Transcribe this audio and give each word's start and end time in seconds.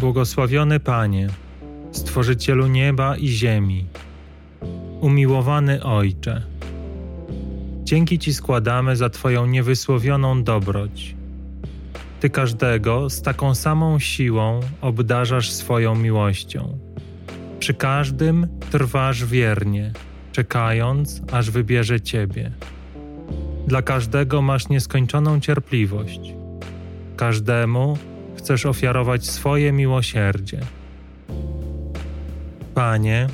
Błogosławiony 0.00 0.80
Panie, 0.80 1.28
Stworzycielu 1.92 2.66
nieba 2.66 3.16
i 3.16 3.28
ziemi, 3.28 3.86
umiłowany 5.00 5.82
Ojcze, 5.82 6.42
dzięki 7.84 8.18
Ci 8.18 8.34
składamy 8.34 8.96
za 8.96 9.10
Twoją 9.10 9.46
niewysłowioną 9.46 10.44
dobroć. 10.44 11.14
Ty 12.20 12.30
każdego 12.30 13.10
z 13.10 13.22
taką 13.22 13.54
samą 13.54 13.98
siłą 13.98 14.60
obdarzasz 14.80 15.50
swoją 15.50 15.94
miłością. 15.94 16.78
Przy 17.58 17.74
każdym 17.74 18.46
trwasz 18.70 19.24
wiernie, 19.24 19.92
czekając, 20.32 21.22
aż 21.32 21.50
wybierze 21.50 22.00
Ciebie. 22.00 22.50
Dla 23.66 23.82
każdego 23.82 24.42
masz 24.42 24.68
nieskończoną 24.68 25.40
cierpliwość. 25.40 26.20
Każdemu 27.16 27.98
chcesz 28.40 28.66
ofiarować 28.66 29.26
swoje 29.26 29.72
miłosierdzie. 29.72 30.60
Panie, 32.74 33.26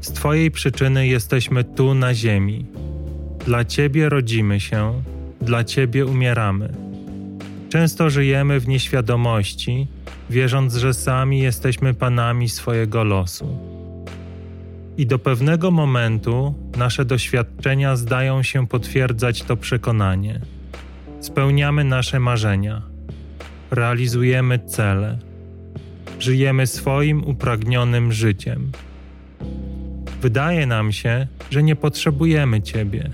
z 0.00 0.12
Twojej 0.12 0.50
przyczyny 0.50 1.06
jesteśmy 1.06 1.64
tu 1.64 1.94
na 1.94 2.14
ziemi. 2.14 2.66
Dla 3.46 3.64
Ciebie 3.64 4.08
rodzimy 4.08 4.60
się, 4.60 5.02
dla 5.40 5.64
Ciebie 5.64 6.06
umieramy. 6.06 6.72
Często 7.68 8.10
żyjemy 8.10 8.60
w 8.60 8.68
nieświadomości, 8.68 9.86
wierząc, 10.30 10.74
że 10.74 10.94
sami 10.94 11.38
jesteśmy 11.38 11.94
panami 11.94 12.48
swojego 12.48 13.04
losu. 13.04 13.58
I 14.96 15.06
do 15.06 15.18
pewnego 15.18 15.70
momentu 15.70 16.54
nasze 16.76 17.04
doświadczenia 17.04 17.96
zdają 17.96 18.42
się 18.42 18.66
potwierdzać 18.66 19.42
to 19.42 19.56
przekonanie. 19.56 20.40
Spełniamy 21.20 21.84
nasze 21.84 22.20
marzenia, 22.20 22.91
realizujemy 23.72 24.58
cele, 24.58 25.18
żyjemy 26.18 26.66
swoim 26.66 27.24
upragnionym 27.24 28.12
życiem. 28.12 28.72
Wydaje 30.22 30.66
nam 30.66 30.92
się, 30.92 31.26
że 31.50 31.62
nie 31.62 31.76
potrzebujemy 31.76 32.62
Ciebie. 32.62 33.10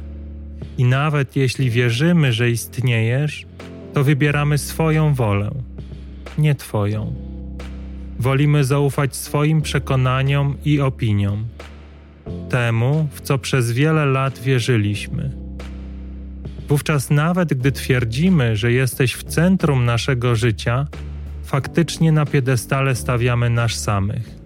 I 0.79 0.85
nawet 0.85 1.37
jeśli 1.37 1.71
wierzymy, 1.71 2.33
że 2.33 2.51
istniejesz, 2.51 3.47
to 3.95 4.05
wybieramy 4.05 4.59
swoją 4.59 5.15
wolę, 5.15 5.51
nie 6.39 6.55
Twoją. 6.55 7.15
Wolimy 8.19 8.65
zaufać 8.65 9.17
swoim 9.17 9.63
przekonaniom 9.63 10.57
i 10.65 10.81
opiniom, 10.81 11.47
temu, 12.49 13.09
w 13.13 13.21
co 13.21 13.39
przez 13.39 13.73
wiele 13.73 14.07
lat 14.07 14.39
wierzyliśmy. 14.39 15.48
Wówczas, 16.69 17.11
nawet 17.11 17.55
gdy 17.55 17.73
twierdzimy, 17.73 18.57
że 18.57 18.73
jesteś 18.73 19.15
w 19.15 19.25
centrum 19.25 19.85
naszego 19.85 20.37
życia, 20.37 20.87
faktycznie 21.45 22.13
na 22.13 22.27
piedestale 22.27 22.95
stawiamy 22.95 23.51
nas 23.51 23.73
samych. 23.73 24.39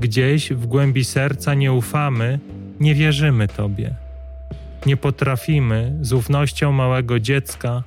Gdzieś 0.00 0.52
w 0.52 0.66
głębi 0.66 1.04
serca 1.04 1.54
nie 1.54 1.72
ufamy, 1.72 2.38
nie 2.80 2.94
wierzymy 2.94 3.48
Tobie. 3.48 3.94
Nie 4.86 4.96
potrafimy 4.96 5.98
z 6.00 6.12
ufnością 6.12 6.72
małego 6.72 7.20
dziecka 7.20 7.82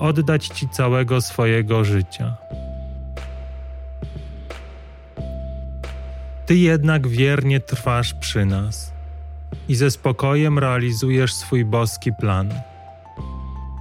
oddać 0.00 0.48
Ci 0.48 0.68
całego 0.68 1.20
swojego 1.20 1.84
życia. 1.84 2.36
Ty 6.46 6.56
jednak 6.56 7.08
wiernie 7.08 7.60
trwasz 7.60 8.14
przy 8.14 8.44
nas 8.44 8.92
i 9.68 9.74
ze 9.74 9.90
spokojem 9.90 10.58
realizujesz 10.58 11.34
swój 11.34 11.64
boski 11.64 12.10
plan. 12.20 12.52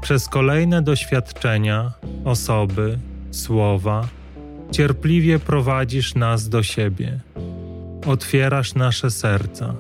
Przez 0.02 0.28
kolejne 0.28 0.82
doświadczenia, 0.82 1.92
osoby, 2.26 2.98
słowa, 3.32 4.08
cierpliwie 4.72 5.40
prowadzisz 5.40 6.16
nas 6.16 6.50
do 6.50 6.64
siebie. 6.64 7.20
Otwierasz 8.06 8.76
nasze 8.76 9.12
serca. 9.12 9.76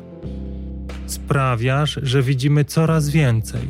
Sprawiasz, 1.06 2.00
że 2.04 2.22
widzimy 2.22 2.66
coraz 2.66 3.10
więcej. 3.10 3.62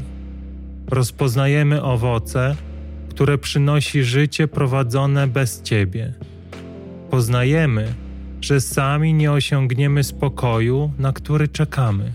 Rozpoznajemy 0.87 1.83
owoce, 1.83 2.55
które 3.09 3.37
przynosi 3.37 4.03
życie 4.03 4.47
prowadzone 4.47 5.27
bez 5.27 5.61
Ciebie. 5.61 6.13
Poznajemy, 7.09 7.93
że 8.41 8.61
sami 8.61 9.13
nie 9.13 9.31
osiągniemy 9.31 10.03
spokoju, 10.03 10.91
na 10.99 11.13
który 11.13 11.47
czekamy, 11.47 12.13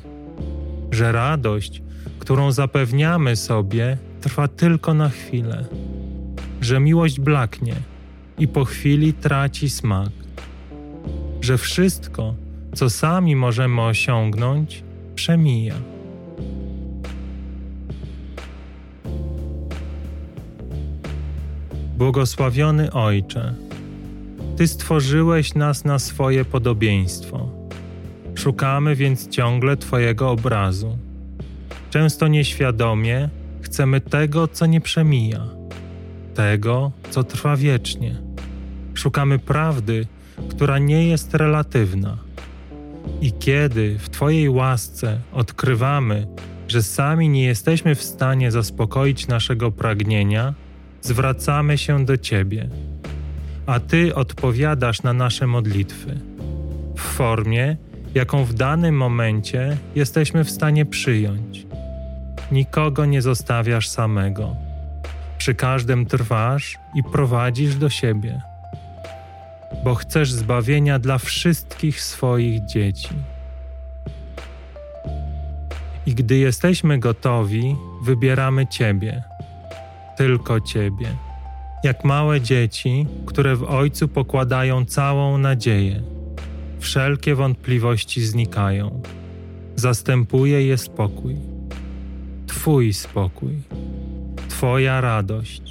że 0.91 1.12
radość, 1.12 1.82
którą 2.18 2.53
zapewniamy 2.53 3.36
sobie, 3.36 3.98
trwa 4.26 4.48
tylko 4.48 4.94
na 4.94 5.09
chwilę, 5.09 5.64
że 6.60 6.81
miłość 6.81 7.20
blaknie 7.20 7.75
i 8.38 8.48
po 8.48 8.64
chwili 8.64 9.12
traci 9.12 9.70
smak, 9.70 10.10
że 11.41 11.59
wszystko, 11.59 12.34
co 12.75 12.91
sami 12.91 13.36
możemy 13.36 13.82
osiągnąć, 13.82 14.82
przemija. 15.15 15.75
Błogosławiony 21.98 22.92
Ojcze, 22.92 23.54
Ty 24.56 24.69
stworzyłeś 24.69 25.54
nas 25.54 25.84
na 25.84 25.98
swoje 25.98 26.44
podobieństwo. 26.44 27.48
Szukamy 28.34 28.97
więc 28.97 29.28
ciągle 29.28 29.76
Twojego 29.76 30.31
obrazu. 30.31 30.98
Często 31.91 32.28
nieświadomie 32.28 33.28
chcemy 33.62 34.00
tego, 34.00 34.48
co 34.48 34.66
nie 34.66 34.80
przemija, 34.80 35.46
tego, 36.34 36.92
co 37.10 37.24
trwa 37.24 37.56
wiecznie. 37.56 38.16
Szukamy 38.94 39.38
prawdy, 39.38 40.06
która 40.50 40.78
nie 40.78 41.08
jest 41.08 41.34
relatywna. 41.34 42.18
I 43.20 43.32
kiedy 43.32 43.98
w 43.98 44.08
Twojej 44.08 44.48
łasce 44.48 45.20
odkrywamy, 45.32 46.26
że 46.68 46.82
sami 46.82 47.28
nie 47.28 47.44
jesteśmy 47.44 47.94
w 47.94 48.02
stanie 48.02 48.50
zaspokoić 48.50 49.28
naszego 49.28 49.70
pragnienia, 49.72 50.54
zwracamy 51.02 51.78
się 51.78 52.04
do 52.04 52.16
Ciebie, 52.16 52.68
a 53.66 53.80
Ty 53.80 54.14
odpowiadasz 54.14 55.02
na 55.02 55.12
nasze 55.12 55.46
modlitwy 55.46 56.20
w 56.96 57.00
formie, 57.00 57.76
jaką 58.14 58.44
w 58.44 58.54
danym 58.54 58.96
momencie 58.96 59.76
jesteśmy 59.94 60.44
w 60.44 60.50
stanie 60.50 60.86
przyjąć. 60.86 61.66
Nikogo 62.52 63.04
nie 63.06 63.22
zostawiasz 63.22 63.88
samego. 63.88 64.56
Przy 65.38 65.54
każdym 65.54 66.06
trwasz 66.06 66.78
i 66.94 67.02
prowadzisz 67.02 67.76
do 67.76 67.90
siebie, 67.90 68.40
bo 69.84 69.94
chcesz 69.94 70.32
zbawienia 70.32 70.98
dla 70.98 71.18
wszystkich 71.18 72.00
swoich 72.00 72.64
dzieci. 72.64 73.08
I 76.06 76.14
gdy 76.14 76.36
jesteśmy 76.36 76.98
gotowi, 76.98 77.76
wybieramy 78.02 78.66
Ciebie, 78.66 79.22
tylko 80.16 80.60
Ciebie, 80.60 81.06
jak 81.84 82.04
małe 82.04 82.40
dzieci, 82.40 83.06
które 83.26 83.56
w 83.56 83.64
Ojcu 83.64 84.08
pokładają 84.08 84.84
całą 84.84 85.38
nadzieję. 85.38 86.02
Wszelkie 86.78 87.34
wątpliwości 87.34 88.22
znikają. 88.22 89.02
Zastępuje 89.76 90.66
je 90.66 90.78
spokój. 90.78 91.55
Twój 92.66 92.93
spokój, 92.93 93.53
Twoja 94.49 95.00
radość. 95.00 95.62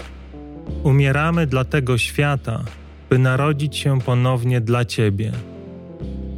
Umieramy 0.83 1.47
dla 1.47 1.65
tego 1.65 1.97
świata, 1.97 2.63
by 3.09 3.19
narodzić 3.19 3.77
się 3.77 4.01
ponownie 4.01 4.61
dla 4.61 4.85
Ciebie, 4.85 5.31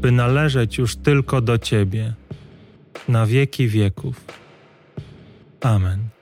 by 0.02 0.12
należeć 0.12 0.78
już 0.78 0.96
tylko 0.96 1.42
do 1.42 1.58
Ciebie, 1.58 2.14
na 3.08 3.26
wieki 3.26 3.68
wieków. 3.68 4.26
Amen. 5.62 6.17